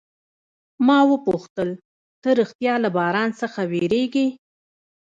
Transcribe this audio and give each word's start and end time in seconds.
ما 0.85 0.99
وپوښتل، 1.11 1.69
ته 2.21 2.29
ریښتیا 2.39 2.73
له 2.83 2.89
باران 2.97 3.29
څخه 3.41 3.61
بیریږې؟ 3.71 4.27